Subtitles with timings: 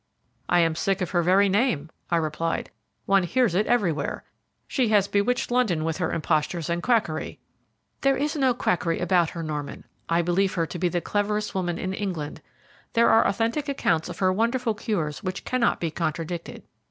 [0.49, 2.71] "I am sick of her very name," I replied;
[3.05, 4.23] "one hears it everywhere.
[4.67, 7.37] She has bewitched London with her impostures and quackery."
[8.01, 9.83] "There is no quackery about her, Norman.
[10.09, 12.41] I believe her to be the cleverest woman in England.
[12.93, 16.63] There are authentic accounts of her wonderful cures which cannot be contradicted.